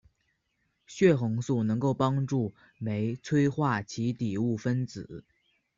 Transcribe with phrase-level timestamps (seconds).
[0.87, 5.23] 血红素能够帮助酶催化其底物分子。